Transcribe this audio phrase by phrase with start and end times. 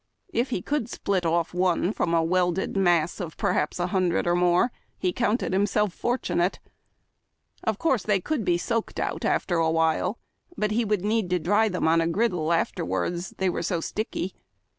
[0.33, 4.33] If he could split off one from a welded mass of perhaps a hundred or
[4.33, 6.59] more, he counted himself fortunate.
[7.65, 10.17] Of course they could be soaked out after a while,
[10.57, 14.33] but he w^ould need to dry them on a griddle afterwards, they were so sticky.